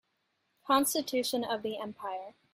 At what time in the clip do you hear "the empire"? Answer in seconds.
1.61-2.33